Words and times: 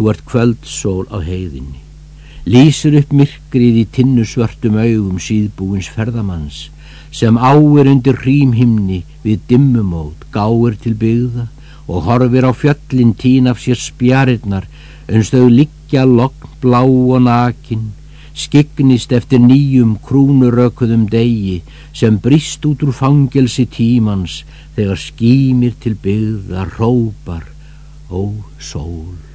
Þú 0.00 0.06
ert 0.08 0.20
kvöldsól 0.24 1.02
á 1.12 1.20
heiðinni. 1.20 1.82
Lýsir 2.48 2.94
upp 2.96 3.10
myrkrið 3.12 3.74
í 3.82 3.82
tinnusvörtum 3.92 4.78
augum 4.80 5.18
síðbúins 5.20 5.90
ferðamanns 5.92 6.70
sem 7.12 7.36
áir 7.36 7.90
undir 7.92 8.16
hrímhimni 8.22 9.02
við 9.26 9.44
dimmumót, 9.52 10.24
gáir 10.32 10.80
til 10.80 10.94
byggða 10.96 11.50
og 11.84 12.08
horfir 12.08 12.48
á 12.48 12.52
fjöllin 12.56 13.12
tín 13.12 13.52
af 13.52 13.60
sér 13.60 13.76
spjarinnar 13.76 14.72
uns 15.04 15.34
þau 15.36 15.52
liggja 15.52 16.08
lokn 16.08 16.56
blá 16.64 16.80
og 16.80 17.20
nakin, 17.28 17.90
skignist 18.32 19.12
eftir 19.12 19.44
nýjum 19.44 19.98
krúnurökuðum 20.00 21.10
degi 21.12 21.60
sem 21.92 22.16
brist 22.16 22.64
út 22.64 22.88
úr 22.88 22.96
fangelsi 22.96 23.68
tímans 23.68 24.46
þegar 24.80 25.08
skýmir 25.08 25.76
til 25.76 26.00
byggða 26.08 26.70
rópar 26.78 27.50
ó 28.08 28.32
sól. 28.56 29.29